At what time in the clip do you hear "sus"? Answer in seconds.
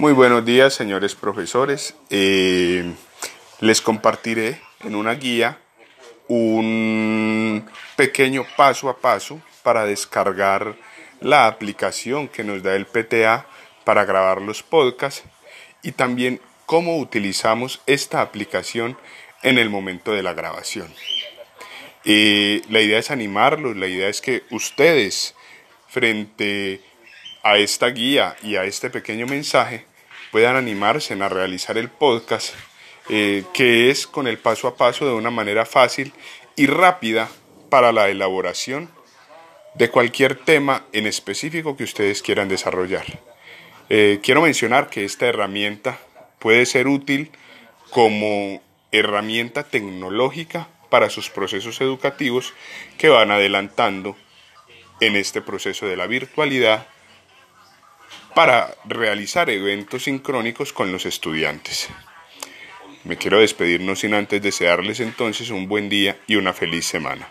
51.10-51.30